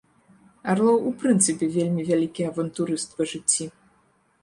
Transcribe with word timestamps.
Арлоў 0.73 0.97
у 1.09 1.11
прынцыпе 1.25 1.65
вельмі 1.77 2.09
вялікі 2.09 2.49
авантурыст 2.51 3.09
па 3.21 3.33
жыцці. 3.37 3.73